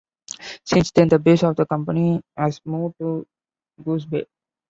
Since 0.65 0.89
then 0.93 1.09
the 1.09 1.19
base 1.19 1.43
of 1.43 1.55
the 1.57 1.67
company 1.67 2.19
has 2.35 2.59
moved 2.65 2.95
to 3.01 3.23
Goose 3.83 4.05
Bay. 4.05 4.25